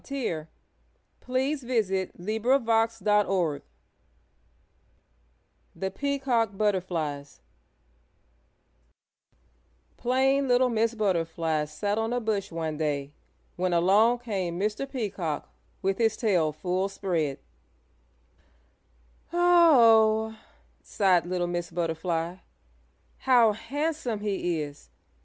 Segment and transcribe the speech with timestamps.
[0.03, 0.47] THE
[1.27, 3.61] PEACOCK BUTTERFLIES [Illustration:
[5.75, 7.41] The Peacock Butterflies]
[9.97, 13.11] Plain little Miss Butterfly sat on a bush one day,
[13.55, 14.91] when along came Mr.
[14.91, 15.47] Peacock,
[15.83, 17.37] with his tail full spread.
[19.31, 20.37] "Oh oh!"
[20.81, 22.37] sighed little Miss Butterfly.
[23.19, 24.89] "How handsome he is!